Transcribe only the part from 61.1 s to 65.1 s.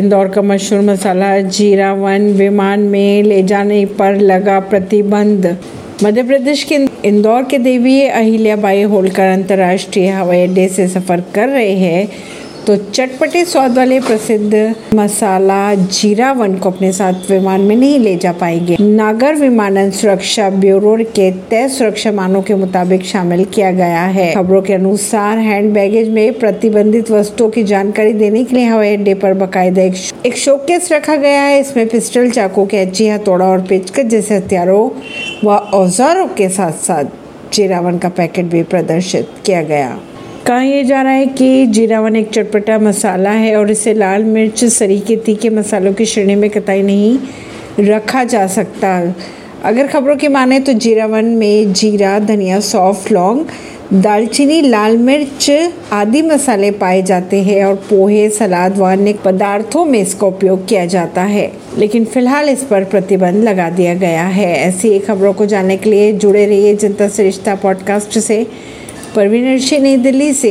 है। लेकिन फ़िलहाल इस पर प्रतिबंध लगा दिया गया है। ऐसी